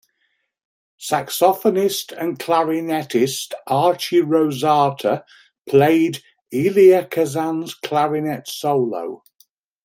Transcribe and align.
Saxophonist 0.99 2.11
and 2.11 2.39
clarinetist 2.39 3.53
Archie 3.67 4.23
Rosate 4.23 5.21
played 5.69 6.23
Elia 6.51 7.05
Kazan's 7.07 7.75
clarinet 7.75 8.47
solos. 8.47 9.19